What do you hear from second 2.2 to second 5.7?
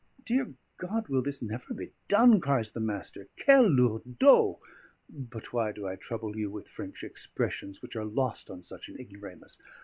cries the Master. "Quel lourdaud! But